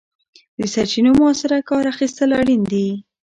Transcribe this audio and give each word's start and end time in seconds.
د 0.57 0.59
سرچینو 0.73 1.11
مؤثره 1.19 1.57
کار 1.69 1.83
اخیستل 1.93 2.29
اړین 2.41 2.61
دي. 2.71 2.87